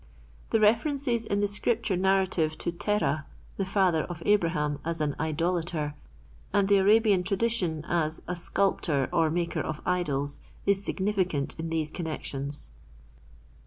[0.49, 5.93] The references in the scripture narrative to Terah, the father of Abraham, as an idolator,
[6.51, 11.91] and the Arabian tradition as a sculptor or maker of idols, is significant in these
[11.91, 12.71] connections.